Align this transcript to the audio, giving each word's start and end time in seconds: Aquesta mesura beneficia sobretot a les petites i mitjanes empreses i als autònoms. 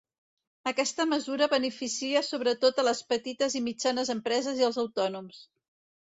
Aquesta 0.69 1.03
mesura 1.09 1.47
beneficia 1.51 2.23
sobretot 2.27 2.81
a 2.83 2.85
les 2.87 3.01
petites 3.11 3.57
i 3.59 3.61
mitjanes 3.65 4.09
empreses 4.15 4.63
i 4.63 4.67
als 4.69 4.81
autònoms. 4.85 5.43